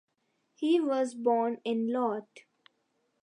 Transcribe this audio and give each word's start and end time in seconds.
He 0.55 0.79
was 0.81 1.13
born 1.13 1.59
in 1.63 1.93
Lot. 1.93 2.25